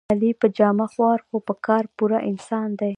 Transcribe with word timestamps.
علي 0.11 0.31
په 0.41 0.47
جامه 0.57 0.87
خوار 0.93 1.19
خو 1.27 1.37
په 1.47 1.53
کار 1.65 1.83
پوره 1.97 2.19
انسان 2.31 2.69
دی. 2.79 2.89